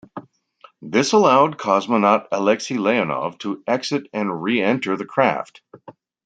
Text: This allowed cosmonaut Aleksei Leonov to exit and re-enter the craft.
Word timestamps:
This 0.81 1.11
allowed 1.13 1.59
cosmonaut 1.59 2.27
Aleksei 2.31 2.79
Leonov 2.79 3.37
to 3.41 3.63
exit 3.67 4.07
and 4.13 4.41
re-enter 4.41 4.97
the 4.97 5.05
craft. 5.05 5.61